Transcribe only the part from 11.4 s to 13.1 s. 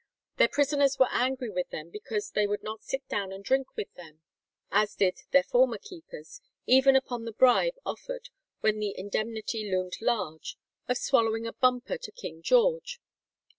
a bumper to King George.